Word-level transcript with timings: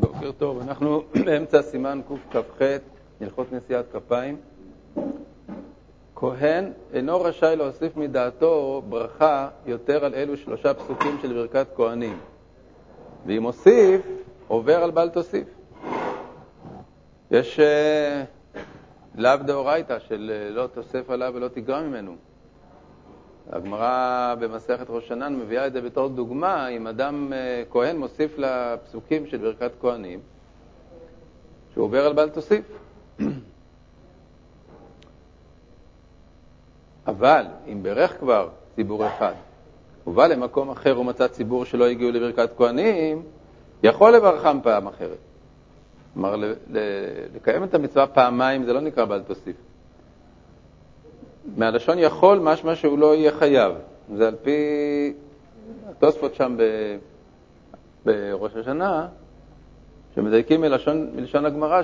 בוקר 0.00 0.32
טוב, 0.32 0.60
אנחנו 0.60 1.02
באמצע 1.24 1.62
סימן 1.62 2.00
קכ"ח, 2.08 2.62
הלכות 3.20 3.52
נשיאת 3.52 3.84
כפיים. 3.92 4.36
כהן 6.14 6.72
אינו 6.92 7.20
רשאי 7.20 7.56
להוסיף 7.56 7.96
מדעתו 7.96 8.82
ברכה 8.88 9.48
יותר 9.66 10.04
על 10.04 10.14
אלו 10.14 10.36
שלושה 10.36 10.74
פסוקים 10.74 11.18
של 11.22 11.32
ברכת 11.32 11.66
כהנים, 11.76 12.18
ואם 13.26 13.42
הוסיף, 13.42 14.00
עובר 14.48 14.82
על 14.82 14.90
בל 14.90 15.08
תוסיף. 15.08 15.48
יש 17.30 17.60
uh, 17.60 18.56
לאו 19.14 19.36
דאורייתא 19.36 19.98
של 19.98 20.32
uh, 20.50 20.54
לא 20.54 20.66
תוסף 20.66 21.10
עליו 21.10 21.32
ולא 21.34 21.48
תגרע 21.48 21.82
ממנו. 21.82 22.16
הגמרא 23.52 24.34
במסכת 24.40 24.86
ראש 24.88 25.08
שנן 25.08 25.36
מביאה 25.36 25.66
את 25.66 25.72
זה 25.72 25.80
בתור 25.80 26.08
דוגמה, 26.08 26.68
אם 26.68 26.86
אדם 26.86 27.32
אה, 27.32 27.62
כהן 27.70 27.96
מוסיף 27.96 28.38
לפסוקים 28.38 29.26
של 29.26 29.36
ברכת 29.36 29.70
כהנים, 29.80 30.20
שהוא 31.72 31.84
עובר 31.84 32.06
על 32.06 32.12
בל 32.12 32.28
תוסיף. 32.28 32.64
אבל 37.06 37.46
אם 37.66 37.82
ברך 37.82 38.18
כבר 38.18 38.48
ציבור 38.74 39.06
אחד, 39.06 39.32
ובא 40.06 40.26
למקום 40.26 40.70
אחר 40.70 41.00
ומצא 41.00 41.28
ציבור 41.28 41.64
שלא 41.64 41.86
הגיעו 41.86 42.10
לברכת 42.10 42.50
כהנים, 42.56 43.22
יכול 43.82 44.16
לברכם 44.16 44.60
פעם 44.60 44.86
אחרת. 44.86 45.18
כלומר, 46.14 46.36
לקיים 47.34 47.64
את 47.64 47.74
המצווה 47.74 48.06
פעמיים 48.06 48.64
זה 48.64 48.72
לא 48.72 48.80
נקרא 48.80 49.04
בל 49.04 49.22
תוסיף. 49.22 49.56
מהלשון 51.56 51.98
יכול 51.98 52.38
משמע 52.38 52.74
שהוא 52.74 52.98
לא 52.98 53.14
יהיה 53.14 53.32
חייב. 53.32 53.72
זה 54.16 54.28
על 54.28 54.34
פי 54.42 54.56
התוספות 55.90 56.34
שם 56.34 56.56
ב... 56.58 56.62
בראש 58.04 58.56
השנה, 58.56 59.06
שמדייקים 60.14 60.60
מלשון, 60.60 61.10
מלשון 61.16 61.46
הגמרא 61.46 61.82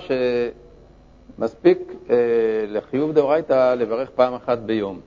שמספיק 1.38 1.78
אה, 2.10 2.16
לחיוב 2.68 3.12
דאורייתא 3.12 3.74
לברך 3.74 4.10
פעם 4.10 4.34
אחת 4.34 4.58
ביום. 4.58 5.00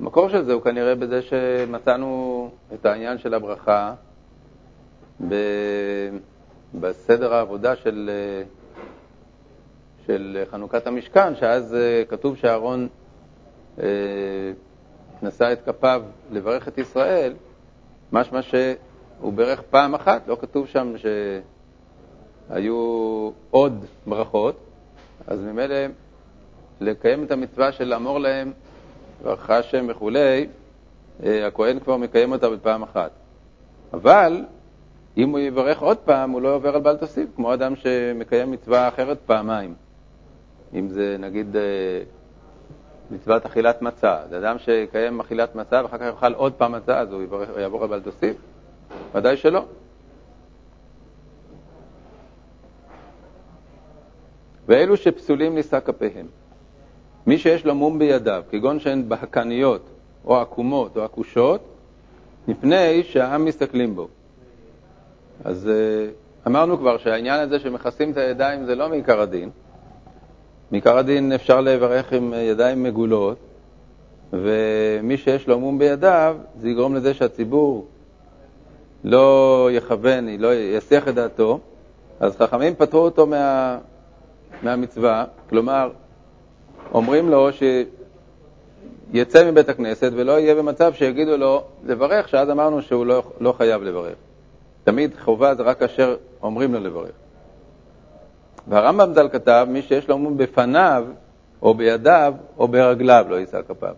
המקור 0.00 0.28
של 0.28 0.44
זה 0.44 0.52
הוא 0.52 0.62
כנראה 0.62 0.94
בזה 0.94 1.22
שמצאנו 1.22 2.50
את 2.74 2.86
העניין 2.86 3.18
של 3.18 3.34
הברכה 3.34 3.94
ב... 5.28 5.34
בסדר 6.80 7.34
העבודה 7.34 7.76
של 7.76 8.10
אה, 8.12 8.42
של 10.06 10.42
חנוכת 10.50 10.86
המשכן, 10.86 11.34
שאז 11.36 11.74
אה, 11.74 12.02
כתוב 12.08 12.36
שאהרון 12.36 12.88
אה, 13.78 13.86
נשא 15.22 15.52
את 15.52 15.60
כפיו 15.66 16.02
לברך 16.30 16.68
את 16.68 16.78
ישראל, 16.78 17.32
משמע 18.12 18.42
שהוא 18.42 19.32
ברך 19.32 19.62
פעם 19.70 19.94
אחת, 19.94 20.28
לא 20.28 20.36
כתוב 20.40 20.66
שם 20.66 20.94
שהיו 22.48 23.30
עוד 23.50 23.84
ברכות, 24.06 24.56
אז 25.26 25.40
ממילא 25.40 25.76
לקיים 26.80 27.24
את 27.24 27.30
המצווה 27.30 27.72
של 27.72 27.84
לאמור 27.84 28.18
להם 28.18 28.52
ברכה 29.22 29.58
השם 29.58 29.86
וכולי, 29.88 30.46
אה, 31.24 31.46
הכהן 31.46 31.80
כבר 31.80 31.96
מקיים 31.96 32.32
אותה 32.32 32.50
בפעם 32.50 32.82
אחת. 32.82 33.10
אבל 33.92 34.44
אם 35.16 35.30
הוא 35.30 35.38
יברך 35.38 35.82
עוד 35.82 35.98
פעם, 35.98 36.30
הוא 36.30 36.42
לא 36.42 36.54
עובר 36.54 36.74
על 36.74 36.80
בל 36.80 36.96
תוסיף, 36.96 37.28
כמו 37.36 37.54
אדם 37.54 37.76
שמקיים 37.76 38.50
מצווה 38.50 38.88
אחרת 38.88 39.18
פעמיים. 39.26 39.74
אם 40.74 40.88
זה 40.88 41.16
נגיד 41.18 41.56
אה, 41.56 41.62
מצוות 43.10 43.46
אכילת 43.46 43.82
מצה, 43.82 44.16
זה 44.28 44.38
אדם 44.38 44.58
שיקיים 44.58 45.20
אכילת 45.20 45.54
מצה 45.54 45.80
ואחר 45.82 45.98
כך 45.98 46.04
יאכל 46.04 46.34
עוד 46.34 46.52
פעם 46.52 46.72
מצה, 46.72 46.98
אז 46.98 47.12
הוא 47.12 47.22
יעבור 47.58 47.84
אבל 47.84 48.00
תוסיף? 48.00 48.36
ודאי 49.14 49.36
שלא. 49.36 49.64
ואלו 54.66 54.96
שפסולים 54.96 55.54
נישא 55.54 55.80
כפיהם. 55.80 56.26
מי 57.26 57.38
שיש 57.38 57.66
לו 57.66 57.74
מום 57.74 57.98
בידיו, 57.98 58.42
כגון 58.50 58.80
שהן 58.80 59.08
בהקניות 59.08 59.88
או 60.24 60.40
עקומות 60.40 60.96
או 60.96 61.02
עקושות, 61.02 61.60
מפני 62.48 63.02
שהעם 63.02 63.44
מסתכלים 63.44 63.94
בו. 63.94 64.08
אז 65.44 65.68
אה, 65.68 66.10
אמרנו 66.46 66.78
כבר 66.78 66.98
שהעניין 66.98 67.40
הזה 67.40 67.58
שמכסים 67.58 68.10
את 68.10 68.16
הידיים 68.16 68.64
זה 68.64 68.74
לא 68.74 68.88
מעיקר 68.88 69.20
הדין, 69.20 69.50
מעיקר 70.72 70.98
הדין 70.98 71.32
אפשר 71.32 71.60
לברך 71.60 72.12
עם 72.12 72.34
ידיים 72.36 72.82
מגולות, 72.82 73.36
ומי 74.32 75.16
שיש 75.16 75.48
לו 75.48 75.60
מום 75.60 75.78
בידיו, 75.78 76.36
זה 76.60 76.68
יגרום 76.68 76.94
לזה 76.94 77.14
שהציבור 77.14 77.86
לא 79.04 79.68
יכוון, 79.72 80.28
לא 80.28 80.54
יסיח 80.54 81.08
את 81.08 81.14
דעתו, 81.14 81.60
אז 82.20 82.36
חכמים 82.36 82.74
פטרו 82.74 83.00
אותו 83.00 83.26
מה, 83.26 83.78
מהמצווה, 84.62 85.24
כלומר, 85.50 85.90
אומרים 86.94 87.28
לו 87.28 87.48
שיצא 89.12 89.50
מבית 89.50 89.68
הכנסת 89.68 90.12
ולא 90.14 90.32
יהיה 90.32 90.54
במצב 90.54 90.92
שיגידו 90.94 91.36
לו 91.36 91.62
לברך, 91.84 92.28
שאז 92.28 92.50
אמרנו 92.50 92.82
שהוא 92.82 93.06
לא, 93.06 93.22
לא 93.40 93.52
חייב 93.52 93.82
לברך. 93.82 94.14
תמיד 94.84 95.10
חובה 95.24 95.54
זה 95.54 95.62
רק 95.62 95.78
כאשר 95.78 96.16
אומרים 96.42 96.74
לו 96.74 96.80
לברך. 96.80 97.21
והרמב"ם 98.68 99.14
ז"ל 99.14 99.28
כתב, 99.28 99.66
מי 99.70 99.82
שיש 99.82 100.08
לו 100.08 100.18
מום 100.18 100.36
בפניו, 100.36 101.04
או 101.62 101.74
בידיו, 101.74 102.34
או 102.58 102.68
ברגליו, 102.68 103.26
לא 103.28 103.36
יישא 103.36 103.62
כפיו. 103.68 103.94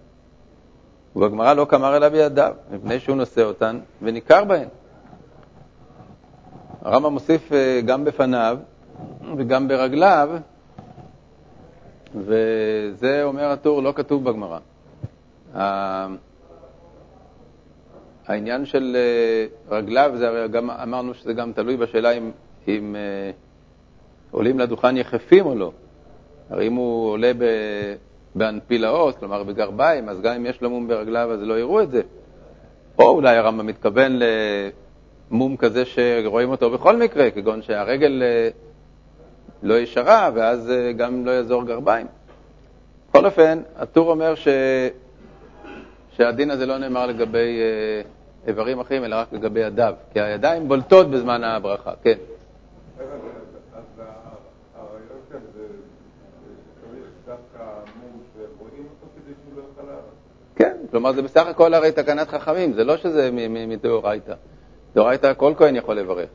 ובגמרא 1.16 1.54
לא 1.54 1.66
כמר 1.68 1.96
אלא 1.96 2.08
בידיו, 2.08 2.54
מפני 2.70 3.00
שהוא 3.00 3.16
נושא 3.16 3.42
אותן 3.42 3.78
וניכר 4.02 4.44
בהן. 4.44 4.68
הרמב"ם 6.82 7.12
מוסיף 7.12 7.52
אה, 7.52 7.80
גם 7.86 8.04
בפניו 8.04 8.58
וגם 9.36 9.68
ברגליו, 9.68 10.30
וזה 12.14 13.20
אומר 13.22 13.50
הטור, 13.50 13.82
לא 13.82 13.92
כתוב 13.96 14.24
בגמרא. 14.24 14.58
העניין 18.26 18.66
של 18.66 18.96
אה, 18.96 19.76
רגליו, 19.76 20.12
זה 20.16 20.28
הרי 20.28 20.48
גם 20.48 20.70
אמרנו 20.70 21.14
שזה 21.14 21.32
גם 21.32 21.52
תלוי 21.52 21.76
בשאלה 21.76 22.10
אם, 22.10 22.30
אם 22.68 22.96
אה, 22.96 23.30
עולים 24.34 24.58
לדוכן 24.58 24.96
יחפים 24.96 25.46
או 25.46 25.54
לא. 25.54 25.72
הרי 26.50 26.66
אם 26.66 26.74
הוא 26.74 27.10
עולה 27.10 27.32
באנפילאות, 28.34 29.16
כלומר 29.16 29.42
בגרביים, 29.42 30.08
אז 30.08 30.20
גם 30.20 30.34
אם 30.34 30.46
יש 30.46 30.62
לו 30.62 30.70
מום 30.70 30.88
ברגליו 30.88 31.32
אז 31.32 31.42
לא 31.42 31.58
יראו 31.58 31.80
את 31.80 31.90
זה. 31.90 32.02
או 32.98 33.08
אולי 33.08 33.36
הרמב"ם 33.36 33.66
מתכוון 33.66 34.18
למום 35.30 35.56
כזה 35.56 35.84
שרואים 35.84 36.50
אותו 36.50 36.70
בכל 36.70 36.96
מקרה, 36.96 37.30
כגון 37.30 37.62
שהרגל 37.62 38.22
אה, 38.22 38.48
לא 39.62 39.74
ישרה 39.74 40.30
ואז 40.34 40.70
אה, 40.70 40.92
גם 40.92 41.26
לא 41.26 41.30
יעזור 41.30 41.64
גרביים. 41.64 42.06
בכל 43.08 43.26
אופן, 43.26 43.62
הטור 43.76 44.10
אומר 44.10 44.34
ש... 44.34 44.48
שהדין 46.10 46.50
הזה 46.50 46.66
לא 46.66 46.78
נאמר 46.78 47.06
לגבי 47.06 47.60
אה, 47.60 48.02
איברים 48.46 48.80
אחרים, 48.80 49.04
אלא 49.04 49.16
רק 49.16 49.32
לגבי 49.32 49.60
ידיו, 49.60 49.94
כי 50.12 50.20
הידיים 50.20 50.68
בולטות 50.68 51.10
בזמן 51.10 51.44
הברכה, 51.44 51.92
כן. 52.02 52.18
כן, 60.56 60.76
כלומר 60.94 61.12
זה 61.12 61.22
בסך 61.22 61.46
הכל 61.46 61.74
הרי 61.74 61.92
תקנת 61.92 62.28
חכמים, 62.28 62.72
זה 62.72 62.84
לא 62.84 62.96
שזה 62.96 63.30
מדאורייתא. 63.66 64.34
דאורייתא 64.94 65.32
כל 65.36 65.52
כהן 65.56 65.76
יכול 65.76 65.94
לברך, 65.94 66.28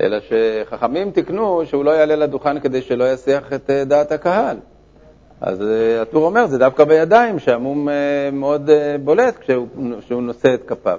אלא 0.00 0.16
שחכמים 0.20 1.10
תיקנו 1.10 1.66
שהוא 1.66 1.84
לא 1.84 1.90
יעלה 1.90 2.16
לדוכן 2.16 2.60
כדי 2.60 2.82
שלא 2.82 3.12
יסיח 3.12 3.52
את 3.52 3.70
אה, 3.70 3.84
דעת 3.84 4.12
הקהל. 4.12 4.56
אז 5.40 5.62
אה, 5.62 6.02
הטור 6.02 6.26
אומר, 6.26 6.46
זה 6.46 6.58
דווקא 6.58 6.84
בידיים, 6.84 7.38
שהמום 7.38 7.88
אה, 7.88 7.94
מאוד 8.32 8.70
בולט 9.04 9.38
כשהוא, 9.38 10.22
נושא 10.22 10.54
את 10.54 10.62
כפיו. 10.66 10.98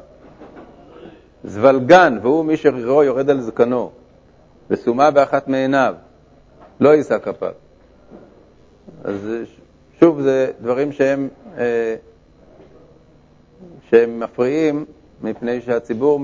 זבלגן, 1.43 2.17
והוא 2.21 2.45
מי 2.45 2.57
שרירו 2.57 3.03
יורד 3.03 3.29
על 3.29 3.41
זקנו, 3.41 3.91
וסומה 4.69 5.11
באחת 5.11 5.47
מעיניו, 5.47 5.95
לא 6.79 6.89
יישא 6.89 7.17
כפיו. 7.17 7.51
אז 9.03 9.29
שוב, 9.99 10.21
זה 10.21 10.51
דברים 10.61 10.91
שהם 10.91 11.29
שהם 13.89 14.19
מפריעים 14.19 14.85
מפני 15.21 15.61
שהציבור 15.61 16.19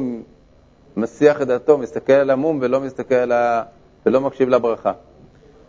מסיח 0.98 1.42
את 1.42 1.48
דעתו, 1.48 1.78
מסתכל 1.78 2.14
על 2.14 2.30
המום 2.30 2.60
ולא 2.62 2.80
מסתכל 2.80 3.16
על 3.16 3.32
ה... 3.32 3.64
ולא 4.06 4.22
מקשיב 4.22 4.50
לברכה. 4.50 4.92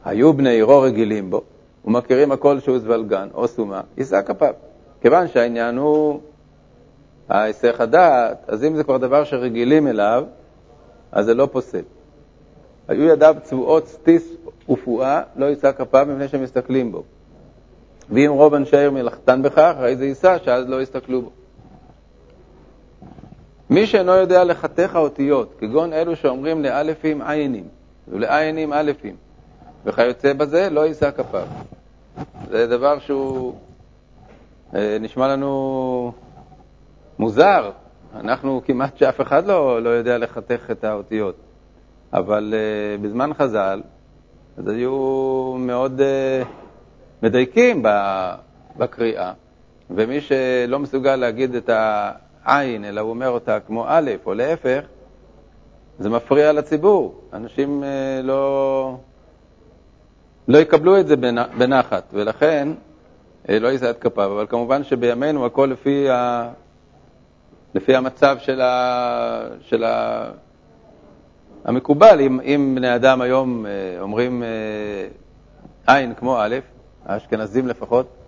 היו 0.05 0.33
בני 0.33 0.51
עירו 0.51 0.81
רגילים 0.81 1.31
בו, 1.31 1.43
ומכירים 1.85 2.33
הכל 2.33 2.61
שהוא 2.61 2.79
זבלגן 2.79 3.29
או 3.35 3.49
סומה, 3.49 3.81
יישא 3.97 4.23
כפיו. 4.23 4.55
כיוון 5.01 5.29
שהעניין 5.29 5.77
הוא 5.77 6.21
ההיסח 7.29 7.77
הדעת, 7.79 8.45
אז 8.49 8.65
אם 8.65 8.77
זה 8.77 8.85
כבר 8.85 8.97
דבר 8.97 9.25
שרגילים 9.25 9.89
אליו, 9.89 10.25
אז 11.13 11.25
זה 11.25 11.35
לא 11.35 11.49
פוסל. 11.53 11.83
היו 12.89 13.05
ידיו 13.05 13.37
צבועות 13.43 13.89
סטיס 13.89 14.37
ופועה, 14.69 15.23
לא 15.37 15.47
יישא 15.47 15.73
כפיו 15.73 16.07
מפני 16.11 16.29
שמסתכלים 16.29 16.93
בו. 16.93 17.03
ואם 18.11 18.31
רוב 18.31 18.55
אנשי 18.55 18.77
העיר 18.77 18.91
מלאכתן 18.91 19.43
בכך, 19.43 19.75
הרי 19.77 19.97
זה 19.97 20.07
יישא, 20.07 20.37
שאז 20.45 20.69
לא 20.69 20.83
יסתכלו 20.83 21.23
בו. 21.23 21.31
מי 23.75 23.87
שאינו 23.87 24.13
יודע 24.13 24.45
לחתך 24.45 24.97
האותיות, 24.97 25.55
כגון 25.59 25.93
אלו 25.93 26.17
שאומרים 26.17 26.63
לאלפים 26.63 27.23
עיינים 27.23 27.65
ולעיינים 28.09 28.73
אלפים, 28.73 29.17
וכיוצא 29.85 30.33
בזה, 30.33 30.71
לא 30.71 30.87
יישא 30.87 31.11
כפיו. 31.11 31.47
זה 32.51 32.67
דבר 32.67 32.99
שהוא 32.99 33.55
אה, 34.75 34.97
נשמע 35.01 35.29
לנו 35.29 36.13
מוזר. 37.19 37.71
אנחנו 38.15 38.63
כמעט 38.65 38.97
שאף 38.97 39.21
אחד 39.21 39.47
לא, 39.47 39.83
לא 39.83 39.91
יודע 39.91 40.19
לחתך 40.19 40.71
את 40.71 40.85
האותיות. 40.85 41.37
אבל 42.13 42.55
uh, 42.55 43.03
בזמן 43.03 43.35
חז"ל, 43.35 43.83
אז 44.57 44.69
היו 44.69 45.55
מאוד 45.59 46.01
uh, 46.01 46.47
מדייקים 47.23 47.83
בקריאה, 48.77 49.33
ומי 49.91 50.21
שלא 50.21 50.79
מסוגל 50.79 51.17
להגיד 51.17 51.55
את 51.55 51.71
העין, 52.45 52.85
אלא 52.85 53.01
הוא 53.01 53.11
אומר 53.11 53.29
אותה 53.29 53.61
כמו 53.61 53.85
א', 53.89 54.11
או 54.27 54.35
להפך, 54.35 54.81
זה 55.99 56.11
מפריע 56.11 56.53
לציבור. 56.53 57.21
אנשים 57.33 57.83
uh, 57.83 57.87
לא, 58.27 58.97
לא 60.49 60.59
יקבלו 60.59 61.01
את 61.01 61.07
זה 61.07 61.17
בנחת, 61.59 62.05
ולכן 62.13 62.69
uh, 63.47 63.53
לא 63.61 63.69
יישא 63.69 63.91
את 63.91 63.99
כפיו. 63.99 64.33
אבל 64.33 64.47
כמובן 64.47 64.85
שבימינו 64.85 65.47
הכל 65.47 65.69
לפי, 65.73 66.11
ה, 66.11 66.49
לפי 67.75 67.97
המצב 67.97 68.37
של, 68.39 68.61
ה, 68.61 69.47
של 69.61 69.85
ה, 69.85 70.25
המקובל, 71.65 72.21
אם, 72.21 72.41
אם 72.41 72.73
בני 72.77 72.95
אדם 72.95 73.21
היום 73.21 73.67
אה, 73.67 73.71
אומרים 74.01 74.43
אה, 74.43 75.09
עין 75.95 76.15
כמו 76.15 76.39
א', 76.39 76.57
האשכנזים 77.07 77.69
לפחות, 77.69 78.24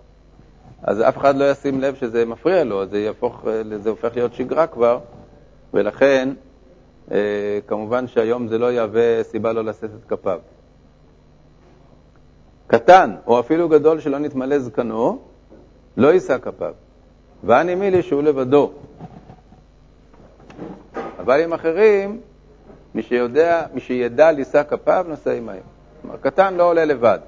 אז 0.83 1.01
אף 1.01 1.17
אחד 1.17 1.35
לא 1.35 1.51
ישים 1.51 1.81
לב 1.81 1.95
שזה 1.95 2.25
מפריע 2.25 2.63
לו, 2.63 2.85
זה, 2.85 2.99
יהפוך, 2.99 3.45
אה, 3.47 3.77
זה 3.77 3.89
הופך 3.89 4.09
להיות 4.15 4.33
שגרה 4.33 4.67
כבר, 4.67 4.99
ולכן 5.73 6.29
כמובן 7.67 8.07
שהיום 8.07 8.47
זה 8.47 8.57
לא 8.57 8.71
יהווה 8.71 9.23
סיבה 9.23 9.53
לא 9.53 9.63
לשאת 9.65 9.83
את 9.83 10.09
כפיו. 10.09 10.39
קטן 12.67 13.15
או 13.27 13.39
אפילו 13.39 13.69
גדול 13.69 13.99
שלא 13.99 14.19
נתמלא 14.19 14.59
זקנו, 14.59 15.19
לא 15.97 16.13
יישא 16.13 16.37
כפיו. 16.37 16.73
ואני 17.43 17.75
מילי 17.75 18.01
שהוא 18.03 18.23
לבדו. 18.23 18.71
אבל 21.19 21.41
עם 21.41 21.53
אחרים, 21.53 22.21
מי 22.95 23.03
שיודע, 23.03 23.65
מי 23.73 23.81
שידע 23.81 24.31
לישא 24.31 24.63
כפיו, 24.63 25.05
נושא 25.09 25.37
עמהם. 25.37 25.61
כלומר, 26.01 26.17
קטן 26.17 26.53
לא 26.53 26.69
עולה 26.69 26.85
לבד, 26.85 27.19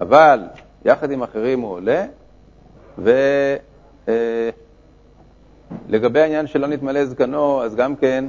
אבל 0.00 0.40
יחד 0.84 1.10
עם 1.10 1.22
אחרים 1.22 1.60
הוא 1.60 1.72
עולה, 1.72 2.04
ולגבי 2.98 3.28
אה, 6.18 6.24
העניין 6.24 6.46
שלא 6.46 6.66
נתמלא 6.66 7.04
זקנו, 7.04 7.62
אז 7.62 7.74
גם 7.74 7.96
כן, 7.96 8.24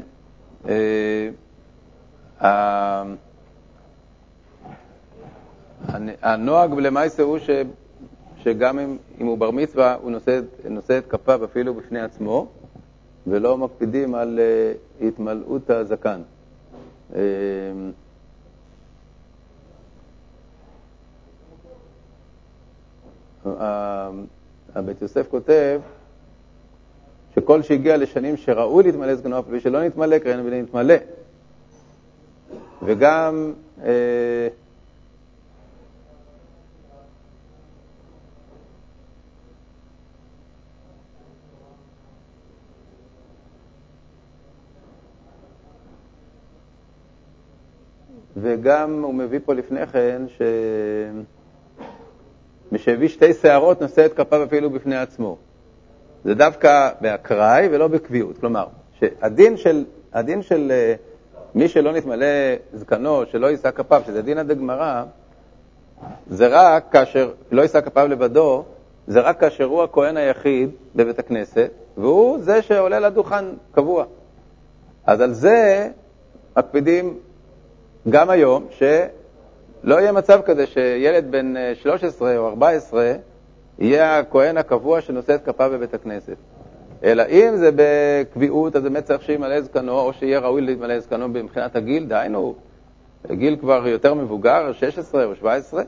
אה, 0.68 1.30
הנוהג 6.22 6.74
למעשה 6.74 7.24
הוא 7.24 7.40
ש, 7.40 7.50
שגם 8.38 8.80
אם, 8.80 8.98
אם 9.22 9.26
הוא 9.26 9.38
בר 9.38 9.52
מצווה, 9.52 9.96
הוא 10.02 10.12
נושא, 10.12 10.40
נושא 10.70 10.98
את 10.98 11.08
כפיו 11.08 11.46
אפילו 11.46 11.74
בפני 11.74 12.02
עצמו, 12.02 12.48
ולא 13.28 13.58
מקפידים 13.58 14.16
על 14.16 14.40
uh, 14.40 15.06
התמלאות 15.06 15.70
הזקן. 15.70 16.22
אמ, 17.16 17.92
הבית 24.76 25.02
יוסף 25.02 25.28
כותב 25.30 25.82
שכל 27.36 27.62
שהגיע 27.62 27.98
לשנים 27.98 28.38
שראוי 28.38 28.84
להתמלא 28.84 29.16
זקנו, 29.16 29.40
אפילו 29.40 29.60
שלא 29.60 29.84
נתמלא, 29.84 30.18
קראנו 30.18 30.46
ולהתמלא. 30.46 30.96
וגם 32.84 33.54
אה, 33.84 34.48
וגם 48.38 49.04
הוא 49.04 49.14
מביא 49.14 49.40
פה 49.46 49.54
לפני 49.54 49.88
כן, 49.88 50.22
ש... 50.38 50.42
מי 52.72 52.80
שהביא 52.80 53.08
שתי 53.08 53.34
שערות 53.34 53.82
נושא 53.82 54.06
את 54.06 54.14
כפיו 54.14 54.44
אפילו 54.44 54.70
בפני 54.70 54.98
עצמו. 54.98 55.38
זה 56.24 56.34
דווקא 56.36 56.90
באקראי 57.02 57.68
ולא 57.72 57.88
בקביעות. 57.88 58.38
כלומר, 58.38 58.66
שהדין 59.00 59.58
של, 59.58 59.86
הדין 60.14 60.42
של 60.42 60.72
אה, 60.72 60.96
מי 61.56 61.68
שלא 61.68 61.92
נתמלא 61.92 62.26
זקנו, 62.74 63.26
שלא 63.32 63.48
יישא 63.48 63.72
כפיו, 63.72 64.02
שזה 64.06 64.22
דין 64.22 64.38
עד 64.38 64.52
הגמרא, 64.52 65.04
זה 66.30 66.48
רק 66.48 66.86
כאשר, 66.92 67.32
לא 67.52 67.62
יישא 67.62 67.82
כפיו 67.82 68.08
לבדו, 68.08 68.64
זה 69.08 69.20
רק 69.20 69.40
כאשר 69.40 69.64
הוא 69.64 69.84
הכהן 69.84 70.18
היחיד 70.18 70.70
בבית 70.96 71.20
הכנסת, 71.20 71.72
והוא 71.98 72.40
זה 72.40 72.62
שעולה 72.62 73.00
לדוכן 73.00 73.46
קבוע. 73.72 74.06
אז 75.06 75.22
על 75.22 75.34
זה 75.34 75.90
מקפידים 76.58 77.18
גם 78.10 78.30
היום, 78.30 78.68
שלא 79.84 79.96
יהיה 79.96 80.12
מצב 80.12 80.42
כזה 80.46 80.66
שילד 80.66 81.32
בן 81.32 81.54
13 81.74 82.32
אה, 82.32 82.38
או 82.38 82.48
14 82.48 83.14
יהיה 83.80 84.20
הכהן 84.20 84.58
הקבוע 84.58 85.02
שנושא 85.02 85.36
את 85.36 85.46
כפיו 85.46 85.72
בבית 85.74 85.94
הכנסת. 85.94 86.36
אלא 87.04 87.24
אם 87.30 87.56
זה 87.56 87.70
בקביעות, 87.76 88.76
אז 88.76 88.84
באמת 88.84 89.04
צריך 89.04 89.22
שימלא 89.22 89.62
זקנו, 89.62 90.00
או 90.00 90.14
שיהיה 90.14 90.40
ראוי 90.40 90.62
להתמלא 90.62 91.00
זקנו 91.00 91.28
מבחינת 91.28 91.76
הגיל, 91.76 92.06
דהיינו, 92.06 92.56
גיל 93.32 93.56
כבר 93.56 93.88
יותר 93.88 94.14
מבוגר, 94.14 94.72
16 94.74 95.26
או 95.26 95.36
17, 95.36 95.84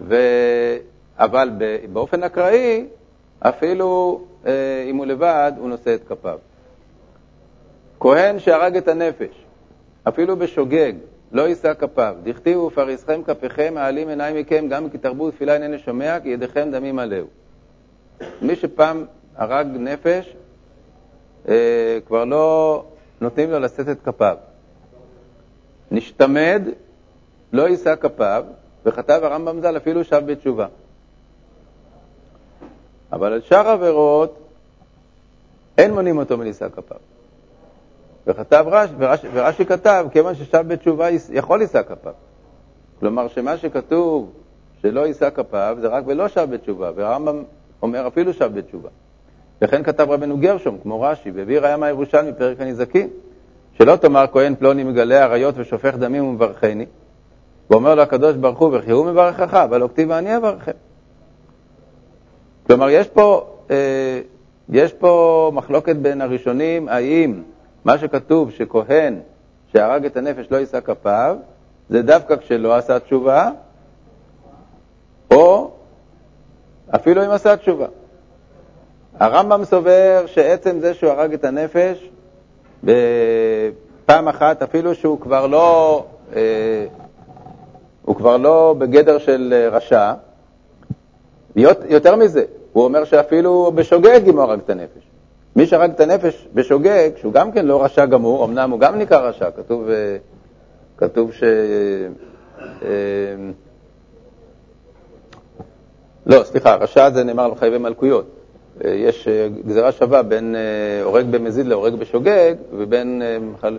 ו... 0.00 0.16
אבל 1.18 1.50
באופן 1.92 2.22
אקראי, 2.22 2.86
אפילו 3.40 4.20
אה, 4.46 4.52
אם 4.90 4.96
הוא 4.96 5.06
לבד, 5.06 5.52
הוא 5.58 5.68
נושא 5.68 5.94
את 5.94 6.04
כפיו. 6.08 6.38
כהן 8.00 8.38
שהרג 8.38 8.76
את 8.76 8.88
הנפש, 8.88 9.44
אפילו 10.08 10.36
בשוגג, 10.36 10.92
לא 11.32 11.42
יישא 11.48 11.74
כפיו. 11.74 12.14
דכתיבו 12.22 12.70
פריסכם 12.70 13.22
כפיכם, 13.22 13.74
מעלים 13.74 14.08
עיניים 14.08 14.36
מכם, 14.36 14.68
גם 14.68 14.90
כי 14.90 14.98
תרבו 14.98 15.30
תפילה 15.30 15.54
אינני 15.54 15.78
שומע, 15.78 16.20
כי 16.20 16.28
ידיכם 16.28 16.68
דמים 16.72 16.96
מלאו. 16.96 17.24
מי 18.42 18.56
שפעם 18.56 19.04
הרג 19.36 19.66
נפש, 19.66 20.36
אה, 21.48 21.98
כבר 22.06 22.24
לא 22.24 22.84
נותנים 23.20 23.50
לו 23.50 23.58
לשאת 23.58 23.88
את 23.88 24.02
כפיו. 24.04 24.36
נשתמד, 25.90 26.62
לא 27.52 27.68
יישא 27.68 27.94
כפיו, 27.96 28.44
וכתב 28.86 29.20
הרמב"ם 29.22 29.60
ז"ל 29.60 29.76
אפילו 29.76 30.04
שב 30.04 30.22
בתשובה. 30.26 30.66
אבל 33.12 33.32
על 33.32 33.40
שאר 33.40 33.68
עבירות 33.68 34.38
אין 35.78 35.94
מונים 35.94 36.18
אותו 36.18 36.38
מלישא 36.38 36.68
כפיו. 36.68 36.96
וכתב 38.30 38.64
רש, 38.68 38.90
ורש, 38.98 39.24
ורש"י 39.32 39.64
כתב, 39.64 40.06
כיוון 40.12 40.34
ששב 40.34 40.64
בתשובה 40.66 41.08
יכול 41.32 41.60
יישא 41.60 41.82
כפיו. 41.82 42.12
כלומר, 43.00 43.28
שמה 43.28 43.56
שכתוב 43.56 44.32
שלא 44.82 45.06
יישא 45.06 45.30
כפיו 45.30 45.76
זה 45.80 45.88
רק 45.88 46.04
ולא 46.06 46.28
שב 46.28 46.48
בתשובה, 46.50 46.90
והרמב"ם 46.94 47.42
אומר 47.82 48.06
אפילו 48.06 48.32
שב 48.32 48.50
בתשובה. 48.54 48.88
וכן 49.62 49.82
כתב 49.82 50.10
רבנו 50.10 50.36
גרשום, 50.36 50.78
כמו 50.82 51.00
רש"י, 51.00 51.30
והביא 51.30 51.58
ראיה 51.58 51.76
מהירושלמי, 51.76 52.32
פרק 52.32 52.60
הנזקים, 52.60 53.08
שלא 53.72 53.96
תאמר 53.96 54.24
כהן 54.32 54.54
פלוני 54.54 54.84
מגלה 54.84 55.24
עריות 55.24 55.54
ושופך 55.58 55.96
דמים 55.96 56.24
ומברכני, 56.24 56.86
ואומר 57.70 57.94
לו 57.94 58.02
הקדוש 58.02 58.36
ברוך 58.36 58.58
הוא, 58.58 58.78
וכי 58.78 58.90
הוא 58.90 59.06
מברכך, 59.06 59.54
אבל 59.54 59.88
כתיב 59.88 60.10
ואני 60.10 60.36
אברכם. 60.36 60.72
כלומר, 62.66 62.90
יש 62.90 63.08
פה, 63.08 63.46
אה, 63.70 64.20
יש 64.68 64.92
פה 64.92 65.50
מחלוקת 65.54 65.96
בין 65.96 66.20
הראשונים, 66.20 66.88
האם 66.88 67.42
מה 67.84 67.98
שכתוב 67.98 68.50
שכהן 68.50 69.20
שהרג 69.72 70.04
את 70.04 70.16
הנפש 70.16 70.46
לא 70.50 70.56
יישא 70.56 70.80
כפיו, 70.80 71.36
זה 71.88 72.02
דווקא 72.02 72.36
כשלא 72.36 72.76
עשה 72.76 72.98
תשובה, 72.98 73.50
או 75.30 75.70
אפילו 76.94 77.24
אם 77.24 77.30
עשה 77.30 77.56
תשובה. 77.56 77.86
הרמב"ם 79.20 79.64
סובר 79.64 80.24
שעצם 80.26 80.80
זה 80.80 80.94
שהוא 80.94 81.10
הרג 81.10 81.32
את 81.32 81.44
הנפש, 81.44 82.10
בפעם 82.84 84.28
אחת, 84.28 84.62
אפילו 84.62 84.94
שהוא 84.94 85.20
כבר 85.20 85.46
לא, 85.46 86.04
אה, 86.36 86.86
הוא 88.02 88.16
כבר 88.16 88.36
לא 88.36 88.74
בגדר 88.78 89.18
של 89.18 89.68
רשע, 89.72 90.12
יותר 91.56 92.16
מזה, 92.16 92.44
הוא 92.72 92.84
אומר 92.84 93.04
שאפילו 93.04 93.72
בשוגג 93.74 94.28
אם 94.28 94.36
הוא 94.36 94.42
הרג 94.42 94.58
את 94.58 94.70
הנפש. 94.70 95.09
מי 95.56 95.66
שהרג 95.66 95.90
את 95.90 96.00
הנפש 96.00 96.48
בשוגג, 96.54 97.10
שהוא 97.16 97.32
גם 97.32 97.52
כן 97.52 97.66
לא 97.66 97.84
רשע 97.84 98.06
גמור, 98.06 98.44
אמנם 98.44 98.70
הוא 98.70 98.80
גם 98.80 98.98
נקרא 98.98 99.18
רשע, 99.18 99.50
כתוב, 99.50 99.88
אה, 99.88 100.16
כתוב 100.96 101.32
ש... 101.32 101.42
אה, 102.82 102.88
לא, 106.26 106.42
סליחה, 106.44 106.74
רשע 106.74 107.10
זה 107.10 107.24
נאמר 107.24 107.44
על 107.44 107.54
חייבי 107.54 107.78
מלכויות. 107.78 108.26
יש 108.84 109.28
גזירה 109.66 109.92
שווה 109.92 110.22
בין 110.22 110.56
הורג 111.04 111.26
במזיד 111.30 111.66
להורג 111.66 111.94
בשוגג, 111.94 112.54
ובין 112.72 113.22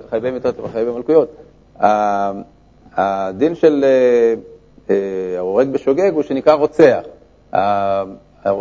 חייבי 0.10 0.32
מיתות 0.32 0.60
וחייבי 0.60 0.92
מלכויות. 0.92 1.36
הדין 2.96 3.56
של 3.56 3.86
ההורג 5.38 5.70
בשוגג 5.70 6.12
הוא 6.14 6.24
שנקרא 6.24 6.54
רוצח. 6.54 7.02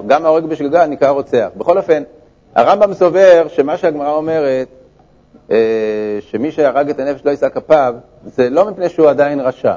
גם 0.06 0.24
ההורג 0.24 0.44
בשגגה 0.44 0.86
נקרא 0.86 1.10
רוצח. 1.10 1.48
בכל 1.56 1.78
אופן, 1.78 2.02
הרמב"ם 2.54 2.94
סובר 2.94 3.46
שמה 3.48 3.76
שהגמרא 3.76 4.12
אומרת, 4.12 4.68
שמי 6.20 6.50
שהרג 6.50 6.90
את 6.90 7.00
הנפש 7.00 7.24
לא 7.24 7.30
יישא 7.30 7.48
כפיו, 7.48 7.94
זה 8.24 8.50
לא 8.50 8.70
מפני 8.70 8.88
שהוא 8.88 9.08
עדיין 9.08 9.40
רשע, 9.40 9.74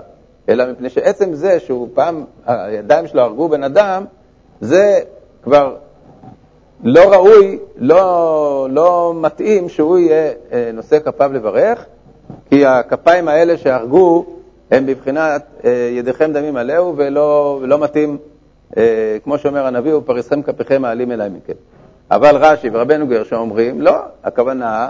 אלא 0.50 0.72
מפני 0.72 0.90
שעצם 0.90 1.34
זה 1.34 1.60
שהוא 1.60 1.88
פעם, 1.94 2.24
הידיים 2.46 3.08
שלו 3.08 3.22
הרגו 3.22 3.50
בן 3.50 3.64
אדם, 3.64 4.06
זה 4.62 5.00
כבר 5.44 5.76
לא 6.84 7.14
ראוי, 7.14 7.60
לא, 7.76 8.68
לא 8.72 9.14
מתאים 9.16 9.70
שהוא 9.70 9.98
יהיה 9.98 10.32
נושא 10.74 11.00
כפיו 11.00 11.34
לברך, 11.34 11.86
כי 12.50 12.66
הכפיים 12.66 13.28
האלה 13.28 13.58
שהרגו 13.58 14.26
הם 14.72 14.86
בבחינת 14.86 15.64
ידיכם 15.92 16.34
דמים 16.34 16.56
עליהו 16.58 16.94
ולא, 16.98 17.60
ולא 17.62 17.80
מתאים, 17.80 18.18
כמו 19.24 19.38
שאומר 19.38 19.66
הנביא, 19.66 19.94
ופריסכם 19.94 20.42
כפיכם 20.42 20.82
מעלים 20.82 21.12
אליי 21.12 21.30
מכם. 21.30 21.54
אבל 22.16 22.36
רש"י 22.36 22.70
ורבנו 22.74 23.08
גרשם 23.08 23.36
אומרים, 23.36 23.82
לא, 23.82 23.96
הכוונה 24.24 24.90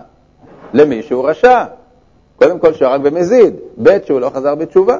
למי 0.74 1.03
שהוא 1.03 1.30
רשע. 1.30 1.63
קודם 2.36 2.60
כל 2.60 2.74
שהרג 2.74 3.01
במזיד, 3.01 3.56
ב' 3.84 3.98
שהוא 4.06 4.20
לא 4.20 4.30
חזר 4.30 4.56
בתשובה. 4.56 4.98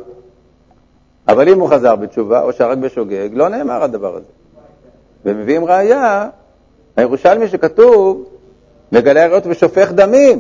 אבל 1.28 1.50
אם 1.50 1.60
הוא 1.60 1.70
חזר 1.70 1.96
בתשובה 1.96 2.42
או 2.42 2.54
שהרג 2.54 2.80
בשוגג, 2.80 3.30
לא 3.34 3.50
נאמר 3.50 3.84
הדבר 3.84 4.16
הזה. 4.16 4.26
ומביאים 5.26 5.66
ראייה, 5.66 6.30
הירושלמי 6.98 7.48
שכתוב, 7.48 8.26
מגלה 8.92 9.24
עריות 9.24 9.44
ושופך 9.48 9.92
דמים. 9.92 10.40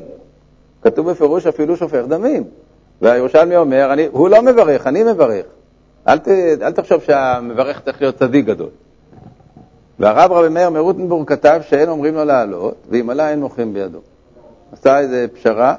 כתוב 0.81 1.11
בפירוש 1.11 1.47
אפילו 1.47 1.77
שופך 1.77 2.01
דמים. 2.07 2.43
והירושלמי 3.01 3.57
אומר, 3.57 3.93
אני, 3.93 4.07
הוא 4.11 4.29
לא 4.29 4.41
מברך, 4.41 4.87
אני 4.87 5.03
מברך. 5.03 5.45
אל, 6.07 6.17
ת, 6.17 6.27
אל 6.61 6.71
תחשוב 6.71 7.03
שהמברך 7.03 7.81
צריך 7.85 8.01
להיות 8.01 8.15
צדיק 8.15 8.45
גדול. 8.45 8.69
והרב 9.99 10.31
רבי 10.31 10.49
מאיר 10.49 10.69
מרוטנבורג 10.69 11.27
כתב 11.27 11.61
שאין 11.67 11.89
אומרים 11.89 12.15
לו 12.15 12.25
לעלות, 12.25 12.75
ואם 12.89 13.09
עלה 13.09 13.29
אין 13.29 13.39
מוכרים 13.39 13.73
בידו. 13.73 13.99
עשה 14.71 14.99
איזו 14.99 15.15
פשרה, 15.33 15.75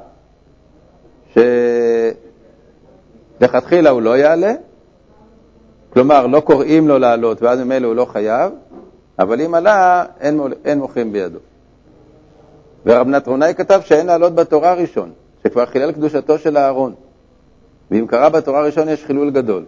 שלכתחילה 3.41 3.91
הוא 3.91 4.03
לא 4.03 4.17
יעלה, 4.17 4.53
כלומר 5.93 6.27
לא 6.27 6.41
קוראים 6.41 6.89
לו 6.89 6.99
לעלות 6.99 7.43
ואז 7.43 7.61
ממילא 7.61 7.87
הוא 7.87 7.95
לא 7.95 8.05
חייב, 8.05 8.53
אבל 9.19 9.41
אם 9.41 9.55
עלה, 9.55 10.05
אין, 10.21 10.41
אין 10.65 10.79
מוכרים 10.79 11.13
בידו. 11.13 11.39
ורב 12.87 13.09
נטרונאי 13.09 13.55
כתב 13.55 13.81
שאין 13.85 14.07
לעלות 14.07 14.35
בתורה 14.35 14.75
ראשון, 14.75 15.13
שכבר 15.43 15.67
חילל 15.67 15.93
קדושתו 15.93 16.39
של 16.39 16.57
אהרון. 16.57 16.95
ואם 17.91 18.07
קרא 18.07 18.29
בתורה 18.29 18.63
ראשון 18.63 18.89
יש 18.89 19.05
חילול 19.05 19.31
גדול. 19.31 19.65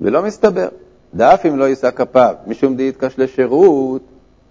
ולא 0.00 0.22
מסתבר. 0.22 0.68
דאף 1.14 1.46
אם 1.46 1.58
לא 1.58 1.64
יישא 1.64 1.90
כפיו, 1.90 2.34
משום 2.46 2.76
דאיתקש 2.76 3.14
לשירות, 3.18 4.02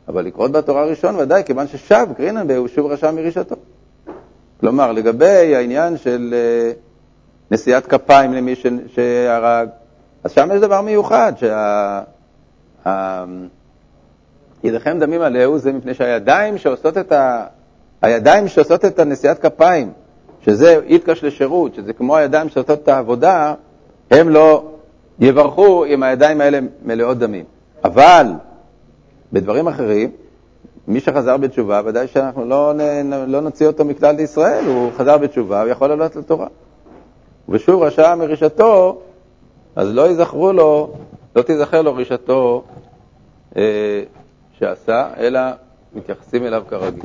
אבל 0.07 0.25
לקרות 0.25 0.51
בתורה 0.51 0.85
ראשון 0.85 1.15
ודאי, 1.15 1.43
כיוון 1.43 1.67
ששב 1.67 2.07
קרינן 2.17 2.47
בה 2.47 2.57
הוא 2.57 2.67
שוב 2.67 2.91
רשע 2.91 3.11
מרישתו. 3.11 3.55
כלומר, 4.59 4.91
לגבי 4.91 5.55
העניין 5.55 5.97
של 5.97 6.33
אה, 6.33 6.71
נשיאת 7.51 7.85
כפיים 7.85 8.33
למי 8.33 8.55
שהרג, 8.87 9.67
אז 10.23 10.31
שם 10.31 10.49
יש 10.53 10.61
דבר 10.61 10.81
מיוחד, 10.81 11.33
שידיכם 14.63 14.99
דמים 14.99 15.21
עליהו 15.21 15.57
זה 15.57 15.71
מפני 15.71 15.93
שהידיים 15.93 16.57
שעושות 16.57 16.97
את, 16.97 17.11
ה... 17.11 17.45
הידיים 18.01 18.47
שעושות 18.47 18.85
את 18.85 18.99
הנשיאת 18.99 19.39
כפיים, 19.39 19.91
שזה 20.41 20.79
איתקש 20.85 21.23
לשירות, 21.23 21.75
שזה 21.75 21.93
כמו 21.93 22.17
הידיים 22.17 22.49
שעושות 22.49 22.83
את 22.83 22.87
העבודה, 22.87 23.53
הם 24.11 24.29
לא 24.29 24.70
יברכו 25.21 25.85
עם 25.85 26.03
הידיים 26.03 26.41
האלה 26.41 26.59
מלאות 26.85 27.17
דמים. 27.17 27.45
אבל 27.83 28.27
בדברים 29.33 29.67
אחרים, 29.67 30.11
מי 30.87 30.99
שחזר 30.99 31.37
בתשובה, 31.37 31.81
ודאי 31.85 32.07
שאנחנו 32.07 32.45
לא, 32.45 32.73
לא 33.27 33.41
נוציא 33.41 33.67
אותו 33.67 33.85
מכלל 33.85 34.19
ישראל, 34.19 34.65
הוא 34.65 34.91
חזר 34.97 35.17
בתשובה, 35.17 35.61
הוא 35.61 35.69
יכול 35.69 35.87
לעלות 35.87 36.15
לתורה. 36.15 36.47
ושוב 37.49 37.83
רשע 37.83 38.15
מרישתו, 38.15 39.01
אז 39.75 39.95
לא 39.95 40.09
יזכרו 40.09 40.53
לו, 40.53 40.93
לא 41.35 41.41
תיזכר 41.41 41.81
לו 41.81 41.95
רישתו 41.95 42.63
אה, 43.57 44.03
שעשה, 44.59 45.09
אלא 45.17 45.39
מתייחסים 45.93 46.45
אליו 46.45 46.63
כרגיל. 46.69 47.03